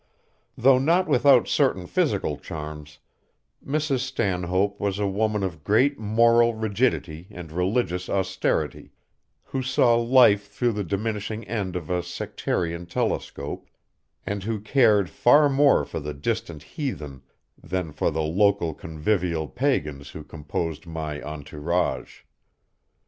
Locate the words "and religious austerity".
7.29-8.93